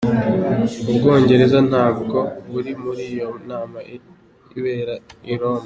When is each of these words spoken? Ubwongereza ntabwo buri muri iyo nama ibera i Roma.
Ubwongereza 0.89 1.57
ntabwo 1.69 2.17
buri 2.51 2.71
muri 2.83 3.03
iyo 3.13 3.29
nama 3.49 3.79
ibera 4.57 4.95
i 5.31 5.33
Roma. 5.39 5.59